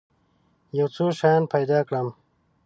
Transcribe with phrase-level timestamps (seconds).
[0.77, 2.07] یو څو شیان پیدا کړم.